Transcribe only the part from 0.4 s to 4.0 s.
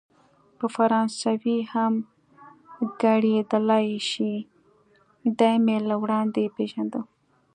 په فرانسوي هم ګړیدلای